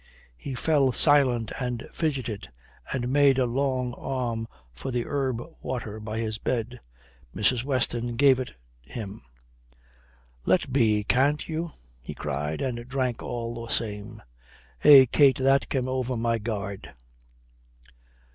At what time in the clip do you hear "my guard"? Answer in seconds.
16.17-16.95